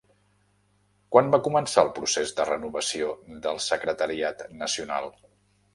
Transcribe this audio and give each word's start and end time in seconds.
Quan 1.15 1.29
va 1.35 1.39
començar 1.49 1.83
el 1.89 1.93
procés 1.99 2.33
de 2.41 2.49
renovació 2.51 3.13
del 3.45 3.65
secretariat 3.71 4.45
nacional? 4.65 5.17